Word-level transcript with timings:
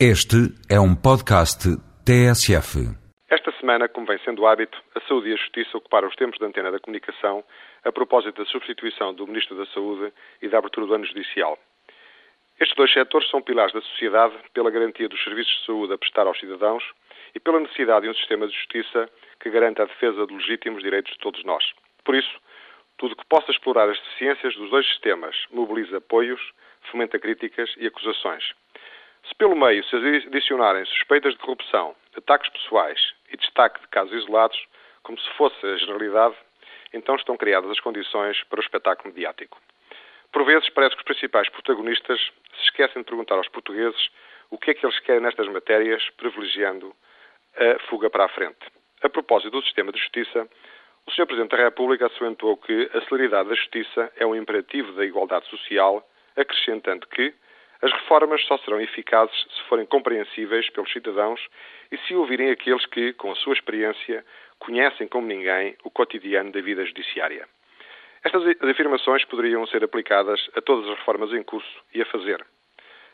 Este 0.00 0.50
é 0.68 0.80
um 0.80 0.92
podcast 0.92 1.70
TSF. 2.02 2.82
Esta 3.30 3.52
semana, 3.60 3.88
como 3.88 4.08
vem 4.08 4.18
sendo 4.24 4.44
hábito, 4.44 4.76
a 4.92 5.00
Saúde 5.06 5.28
e 5.28 5.32
a 5.32 5.36
Justiça 5.36 5.78
ocuparam 5.78 6.08
os 6.08 6.16
tempos 6.16 6.36
de 6.36 6.44
antena 6.44 6.72
da 6.72 6.80
comunicação 6.80 7.44
a 7.84 7.92
propósito 7.92 8.42
da 8.42 8.50
substituição 8.50 9.14
do 9.14 9.24
Ministro 9.24 9.56
da 9.56 9.64
Saúde 9.66 10.12
e 10.42 10.48
da 10.48 10.58
abertura 10.58 10.86
do 10.86 10.94
ano 10.94 11.06
judicial. 11.06 11.56
Estes 12.58 12.76
dois 12.76 12.92
setores 12.92 13.30
são 13.30 13.40
pilares 13.40 13.72
da 13.72 13.80
sociedade 13.82 14.34
pela 14.52 14.68
garantia 14.68 15.08
dos 15.08 15.22
serviços 15.22 15.60
de 15.60 15.66
saúde 15.66 15.92
a 15.92 15.98
prestar 15.98 16.26
aos 16.26 16.40
cidadãos 16.40 16.82
e 17.32 17.38
pela 17.38 17.60
necessidade 17.60 18.02
de 18.02 18.10
um 18.10 18.14
sistema 18.14 18.48
de 18.48 18.52
justiça 18.52 19.08
que 19.38 19.48
garanta 19.48 19.84
a 19.84 19.86
defesa 19.86 20.26
dos 20.26 20.38
legítimos 20.38 20.82
direitos 20.82 21.12
de 21.12 21.20
todos 21.20 21.44
nós. 21.44 21.62
Por 22.04 22.16
isso, 22.16 22.34
tudo 22.98 23.14
que 23.14 23.26
possa 23.26 23.52
explorar 23.52 23.88
as 23.88 23.98
deficiências 24.00 24.56
dos 24.56 24.70
dois 24.70 24.88
sistemas 24.88 25.36
mobiliza 25.52 25.98
apoios, 25.98 26.40
fomenta 26.90 27.16
críticas 27.16 27.72
e 27.76 27.86
acusações. 27.86 28.42
Se 29.28 29.34
pelo 29.36 29.56
meio 29.56 29.82
se 29.84 29.96
adicionarem 29.96 30.84
suspeitas 30.86 31.32
de 31.32 31.38
corrupção, 31.38 31.94
ataques 32.16 32.50
pessoais 32.50 33.00
e 33.30 33.36
destaque 33.36 33.80
de 33.80 33.88
casos 33.88 34.12
isolados, 34.12 34.58
como 35.02 35.18
se 35.18 35.30
fosse 35.30 35.66
a 35.66 35.76
generalidade, 35.76 36.36
então 36.92 37.16
estão 37.16 37.36
criadas 37.36 37.70
as 37.70 37.80
condições 37.80 38.42
para 38.44 38.60
o 38.60 38.62
espetáculo 38.62 39.12
mediático. 39.12 39.60
Por 40.32 40.44
vezes 40.44 40.68
parece 40.70 40.94
que 40.94 41.00
os 41.00 41.04
principais 41.04 41.48
protagonistas 41.48 42.20
se 42.20 42.64
esquecem 42.64 43.02
de 43.02 43.06
perguntar 43.06 43.36
aos 43.36 43.48
portugueses 43.48 44.10
o 44.50 44.58
que 44.58 44.70
é 44.70 44.74
que 44.74 44.84
eles 44.84 44.98
querem 45.00 45.22
nestas 45.22 45.48
matérias, 45.48 46.02
privilegiando 46.16 46.94
a 47.56 47.78
fuga 47.88 48.10
para 48.10 48.24
a 48.24 48.28
frente. 48.28 48.58
A 49.02 49.08
propósito 49.08 49.50
do 49.50 49.62
sistema 49.62 49.92
de 49.92 49.98
justiça, 49.98 50.48
o 51.06 51.10
Sr. 51.10 51.26
Presidente 51.26 51.56
da 51.56 51.64
República 51.64 52.06
assentou 52.06 52.56
que 52.56 52.90
a 52.94 53.00
celeridade 53.02 53.48
da 53.48 53.54
justiça 53.54 54.12
é 54.16 54.26
um 54.26 54.34
imperativo 54.34 54.92
da 54.92 55.04
igualdade 55.04 55.46
social, 55.48 56.06
acrescentando 56.36 57.06
que 57.06 57.34
as 57.84 57.92
reformas 57.92 58.42
só 58.46 58.56
serão 58.56 58.80
eficazes 58.80 59.36
se 59.54 59.62
forem 59.68 59.84
compreensíveis 59.84 60.70
pelos 60.70 60.90
cidadãos 60.90 61.38
e 61.92 61.98
se 61.98 62.14
ouvirem 62.14 62.50
aqueles 62.50 62.86
que, 62.86 63.12
com 63.12 63.30
a 63.30 63.34
sua 63.34 63.52
experiência, 63.52 64.24
conhecem 64.58 65.06
como 65.06 65.26
ninguém 65.26 65.76
o 65.84 65.90
cotidiano 65.90 66.50
da 66.50 66.62
vida 66.62 66.82
judiciária. 66.86 67.46
Estas 68.24 68.42
afirmações 68.62 69.22
poderiam 69.26 69.66
ser 69.66 69.84
aplicadas 69.84 70.40
a 70.56 70.62
todas 70.62 70.88
as 70.88 70.98
reformas 70.98 71.30
em 71.34 71.42
curso 71.42 71.84
e 71.92 72.00
a 72.00 72.06
fazer. 72.06 72.42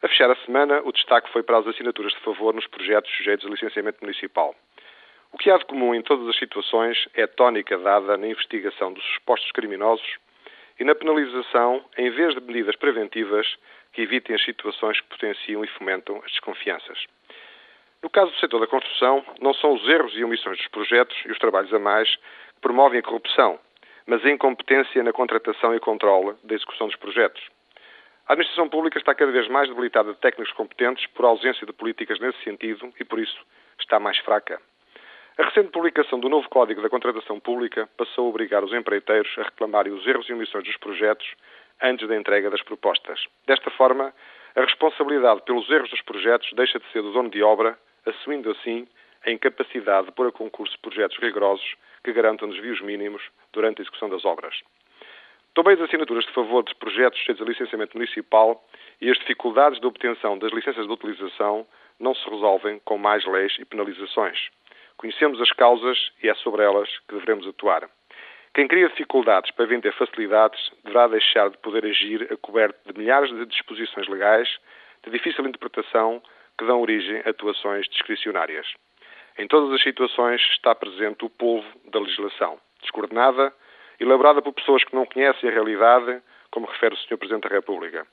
A 0.00 0.06
fechar 0.06 0.30
a 0.30 0.36
semana, 0.46 0.80
o 0.84 0.92
destaque 0.92 1.32
foi 1.32 1.42
para 1.42 1.58
as 1.58 1.66
assinaturas 1.66 2.12
de 2.12 2.20
favor 2.20 2.54
nos 2.54 2.68
projetos 2.68 3.10
sujeitos 3.16 3.44
a 3.44 3.50
licenciamento 3.50 3.98
municipal. 4.00 4.54
O 5.32 5.38
que 5.38 5.50
há 5.50 5.58
de 5.58 5.64
comum 5.64 5.92
em 5.92 6.02
todas 6.02 6.28
as 6.28 6.38
situações 6.38 7.08
é 7.14 7.24
a 7.24 7.28
tónica 7.28 7.76
dada 7.78 8.16
na 8.16 8.28
investigação 8.28 8.92
dos 8.92 9.04
supostos 9.14 9.50
criminosos 9.50 10.06
e 10.82 10.84
na 10.84 10.96
penalização, 10.96 11.84
em 11.96 12.10
vez 12.10 12.34
de 12.34 12.40
medidas 12.40 12.74
preventivas 12.74 13.46
que 13.92 14.02
evitem 14.02 14.34
as 14.34 14.44
situações 14.44 15.00
que 15.00 15.06
potenciam 15.10 15.62
e 15.62 15.68
fomentam 15.68 16.16
as 16.24 16.32
desconfianças. 16.32 17.06
No 18.02 18.10
caso 18.10 18.32
do 18.32 18.38
setor 18.38 18.58
da 18.58 18.66
construção, 18.66 19.24
não 19.40 19.54
são 19.54 19.74
os 19.74 19.88
erros 19.88 20.12
e 20.16 20.24
omissões 20.24 20.58
dos 20.58 20.66
projetos 20.66 21.16
e 21.24 21.30
os 21.30 21.38
trabalhos 21.38 21.72
a 21.72 21.78
mais 21.78 22.12
que 22.16 22.60
promovem 22.60 22.98
a 22.98 23.02
corrupção, 23.02 23.60
mas 24.08 24.24
a 24.24 24.30
incompetência 24.30 25.04
na 25.04 25.12
contratação 25.12 25.72
e 25.72 25.78
controle 25.78 26.36
da 26.42 26.52
execução 26.52 26.88
dos 26.88 26.96
projetos. 26.96 27.40
A 28.26 28.32
administração 28.32 28.68
pública 28.68 28.98
está 28.98 29.14
cada 29.14 29.30
vez 29.30 29.46
mais 29.46 29.68
debilitada 29.68 30.12
de 30.12 30.18
técnicos 30.18 30.52
competentes 30.54 31.06
por 31.14 31.24
ausência 31.24 31.64
de 31.64 31.72
políticas 31.72 32.18
nesse 32.18 32.42
sentido 32.42 32.92
e, 32.98 33.04
por 33.04 33.20
isso, 33.20 33.40
está 33.78 34.00
mais 34.00 34.18
fraca. 34.18 34.60
A 35.38 35.44
recente 35.44 35.70
publicação 35.70 36.20
do 36.20 36.28
novo 36.28 36.46
Código 36.50 36.82
da 36.82 36.90
Contratação 36.90 37.40
Pública 37.40 37.88
passou 37.96 38.26
a 38.26 38.28
obrigar 38.28 38.62
os 38.62 38.72
empreiteiros 38.74 39.30
a 39.38 39.44
reclamarem 39.44 39.90
os 39.90 40.06
erros 40.06 40.28
e 40.28 40.34
omissões 40.34 40.62
dos 40.64 40.76
projetos 40.76 41.26
antes 41.80 42.06
da 42.06 42.14
entrega 42.14 42.50
das 42.50 42.60
propostas. 42.60 43.24
Desta 43.46 43.70
forma, 43.70 44.12
a 44.54 44.60
responsabilidade 44.60 45.40
pelos 45.46 45.70
erros 45.70 45.88
dos 45.88 46.02
projetos 46.02 46.52
deixa 46.52 46.78
de 46.78 46.86
ser 46.92 47.00
do 47.00 47.12
dono 47.12 47.30
de 47.30 47.42
obra, 47.42 47.78
assumindo 48.04 48.50
assim 48.50 48.86
a 49.24 49.30
incapacidade 49.30 50.08
de 50.08 50.12
pôr 50.12 50.26
a 50.26 50.32
concurso 50.32 50.78
projetos 50.80 51.16
rigorosos 51.16 51.76
que 52.04 52.12
garantam 52.12 52.50
desvios 52.50 52.82
mínimos 52.82 53.22
durante 53.54 53.80
a 53.80 53.82
execução 53.82 54.10
das 54.10 54.26
obras. 54.26 54.54
Também 55.54 55.74
as 55.74 55.80
assinaturas 55.80 56.26
de 56.26 56.32
favor 56.32 56.62
de 56.62 56.74
projetos 56.74 57.18
cheios 57.20 57.38
de 57.38 57.44
licenciamento 57.44 57.96
municipal 57.96 58.62
e 59.00 59.10
as 59.10 59.16
dificuldades 59.18 59.80
de 59.80 59.86
obtenção 59.86 60.38
das 60.38 60.52
licenças 60.52 60.86
de 60.86 60.92
utilização 60.92 61.66
não 61.98 62.14
se 62.14 62.28
resolvem 62.28 62.80
com 62.84 62.98
mais 62.98 63.24
leis 63.24 63.56
e 63.58 63.64
penalizações. 63.64 64.50
Conhecemos 64.96 65.40
as 65.40 65.50
causas 65.52 65.98
e 66.22 66.28
é 66.28 66.34
sobre 66.34 66.62
elas 66.62 66.88
que 67.08 67.14
devemos 67.14 67.46
atuar. 67.46 67.88
Quem 68.54 68.68
cria 68.68 68.88
dificuldades 68.88 69.50
para 69.52 69.66
vender 69.66 69.92
facilidades 69.94 70.60
deverá 70.84 71.08
deixar 71.08 71.48
de 71.48 71.56
poder 71.58 71.86
agir 71.86 72.30
a 72.30 72.36
coberto 72.36 72.92
de 72.92 72.98
milhares 72.98 73.30
de 73.30 73.46
disposições 73.46 74.06
legais 74.08 74.48
de 75.02 75.10
difícil 75.10 75.46
interpretação 75.46 76.22
que 76.58 76.66
dão 76.66 76.80
origem 76.80 77.22
a 77.24 77.30
atuações 77.30 77.88
discricionárias. 77.88 78.66
Em 79.38 79.48
todas 79.48 79.72
as 79.72 79.82
situações 79.82 80.42
está 80.52 80.74
presente 80.74 81.24
o 81.24 81.30
polvo 81.30 81.66
da 81.90 81.98
legislação, 81.98 82.60
descoordenada, 82.82 83.52
elaborada 83.98 84.42
por 84.42 84.52
pessoas 84.52 84.84
que 84.84 84.94
não 84.94 85.06
conhecem 85.06 85.48
a 85.48 85.52
realidade, 85.52 86.20
como 86.50 86.66
refere 86.66 86.94
o 86.94 86.98
Sr. 86.98 87.16
Presidente 87.16 87.48
da 87.48 87.54
República. 87.54 88.06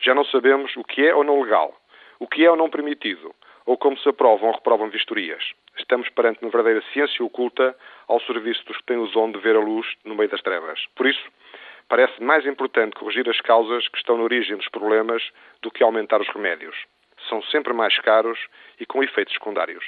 Já 0.00 0.14
não 0.14 0.24
sabemos 0.24 0.76
o 0.76 0.82
que 0.82 1.06
é 1.06 1.14
ou 1.14 1.22
não 1.22 1.40
legal, 1.40 1.72
o 2.18 2.26
que 2.26 2.44
é 2.44 2.50
ou 2.50 2.56
não 2.56 2.68
permitido, 2.68 3.32
ou 3.66 3.76
como 3.76 3.98
se 3.98 4.08
aprovam 4.08 4.48
ou 4.48 4.54
reprovam 4.54 4.90
vistorias. 4.90 5.42
Estamos 5.78 6.08
perante 6.10 6.42
uma 6.42 6.50
verdadeira 6.50 6.84
ciência 6.92 7.24
oculta 7.24 7.76
ao 8.06 8.20
serviço 8.20 8.64
dos 8.66 8.76
que 8.76 8.84
têm 8.84 8.96
o 8.96 9.06
dom 9.08 9.32
de 9.32 9.38
ver 9.38 9.56
a 9.56 9.60
luz 9.60 9.86
no 10.04 10.14
meio 10.14 10.28
das 10.28 10.42
trevas. 10.42 10.80
Por 10.94 11.06
isso, 11.06 11.24
parece 11.88 12.22
mais 12.22 12.46
importante 12.46 12.96
corrigir 12.96 13.28
as 13.28 13.40
causas 13.40 13.88
que 13.88 13.98
estão 13.98 14.16
na 14.16 14.24
origem 14.24 14.56
dos 14.56 14.68
problemas 14.68 15.22
do 15.62 15.70
que 15.70 15.82
aumentar 15.82 16.20
os 16.20 16.28
remédios. 16.28 16.76
São 17.28 17.42
sempre 17.44 17.72
mais 17.72 17.98
caros 18.00 18.38
e 18.78 18.86
com 18.86 19.02
efeitos 19.02 19.34
secundários. 19.34 19.84